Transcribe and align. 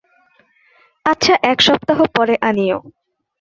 আচ্ছা 1.05 1.33
এক 1.43 1.59
সপ্তাহ 1.61 1.99
পরে 2.15 2.35
আনিয়ো। 2.41 2.77